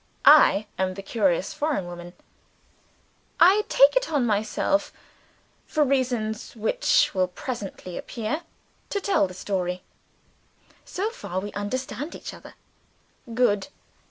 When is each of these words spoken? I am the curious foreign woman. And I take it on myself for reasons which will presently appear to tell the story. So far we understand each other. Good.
I 0.25 0.65
am 0.79 0.95
the 0.95 1.03
curious 1.03 1.53
foreign 1.53 1.85
woman. 1.85 2.07
And 2.07 2.15
I 3.39 3.63
take 3.69 3.95
it 3.95 4.11
on 4.11 4.25
myself 4.25 4.91
for 5.67 5.83
reasons 5.83 6.55
which 6.55 7.11
will 7.13 7.27
presently 7.27 7.99
appear 7.99 8.41
to 8.89 8.99
tell 8.99 9.27
the 9.27 9.35
story. 9.35 9.83
So 10.85 11.11
far 11.11 11.39
we 11.39 11.53
understand 11.53 12.15
each 12.15 12.33
other. 12.33 12.55
Good. 13.35 13.67